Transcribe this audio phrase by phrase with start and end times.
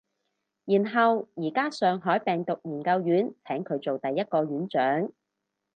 [0.65, 5.11] 然後而家上海病毒研究院請佢做第一個院長